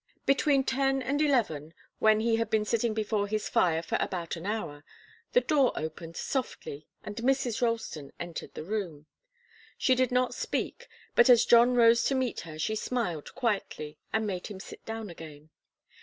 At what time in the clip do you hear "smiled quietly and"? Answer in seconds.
12.75-14.25